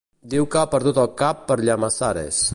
[0.33, 2.43] Diu que ha perdut el cap per Llamazares.